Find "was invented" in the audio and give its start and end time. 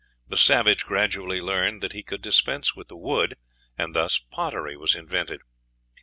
4.75-5.41